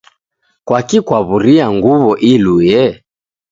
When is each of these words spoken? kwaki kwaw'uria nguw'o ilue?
kwaki 0.67 0.97
kwaw'uria 1.07 1.65
nguw'o 1.75 2.11
ilue? 2.33 2.81